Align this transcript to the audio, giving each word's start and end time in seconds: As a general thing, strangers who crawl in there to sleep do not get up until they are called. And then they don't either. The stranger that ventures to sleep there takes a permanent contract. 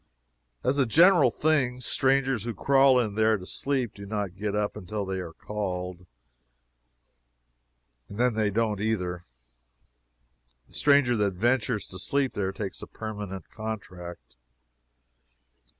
As 0.63 0.79
a 0.79 0.87
general 0.87 1.29
thing, 1.29 1.79
strangers 1.79 2.43
who 2.45 2.55
crawl 2.55 2.99
in 2.99 3.13
there 3.13 3.37
to 3.37 3.45
sleep 3.45 3.93
do 3.93 4.07
not 4.07 4.35
get 4.35 4.55
up 4.55 4.75
until 4.75 5.05
they 5.05 5.19
are 5.19 5.31
called. 5.31 6.07
And 8.09 8.17
then 8.17 8.33
they 8.33 8.49
don't 8.49 8.79
either. 8.81 9.21
The 10.67 10.73
stranger 10.73 11.15
that 11.17 11.35
ventures 11.35 11.85
to 11.89 11.99
sleep 11.99 12.33
there 12.33 12.51
takes 12.51 12.81
a 12.81 12.87
permanent 12.87 13.51
contract. 13.51 14.37